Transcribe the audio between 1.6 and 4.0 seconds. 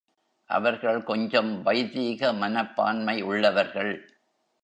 வைதீக மனப்பான்மை உள்ளவர்கள்.